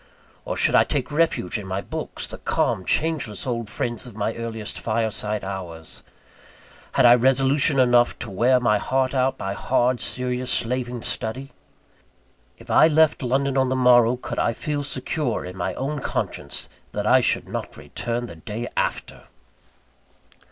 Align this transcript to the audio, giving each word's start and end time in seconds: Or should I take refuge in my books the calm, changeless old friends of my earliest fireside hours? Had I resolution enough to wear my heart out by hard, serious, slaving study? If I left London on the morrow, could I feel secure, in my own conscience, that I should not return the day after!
Or 0.45 0.57
should 0.57 0.73
I 0.73 0.83
take 0.83 1.11
refuge 1.11 1.59
in 1.59 1.67
my 1.67 1.79
books 1.79 2.25
the 2.25 2.39
calm, 2.39 2.85
changeless 2.85 3.45
old 3.45 3.69
friends 3.69 4.07
of 4.07 4.15
my 4.15 4.33
earliest 4.33 4.79
fireside 4.79 5.43
hours? 5.43 6.01
Had 6.93 7.05
I 7.05 7.13
resolution 7.13 7.77
enough 7.79 8.17
to 8.17 8.31
wear 8.31 8.59
my 8.59 8.79
heart 8.79 9.13
out 9.13 9.37
by 9.37 9.53
hard, 9.53 10.01
serious, 10.01 10.49
slaving 10.49 11.03
study? 11.03 11.51
If 12.57 12.71
I 12.71 12.87
left 12.87 13.21
London 13.21 13.57
on 13.57 13.69
the 13.69 13.75
morrow, 13.75 14.15
could 14.15 14.39
I 14.39 14.53
feel 14.53 14.81
secure, 14.83 15.45
in 15.45 15.55
my 15.55 15.75
own 15.75 15.99
conscience, 15.99 16.67
that 16.93 17.05
I 17.05 17.21
should 17.21 17.47
not 17.47 17.77
return 17.77 18.25
the 18.25 18.37
day 18.37 18.67
after! 18.75 19.27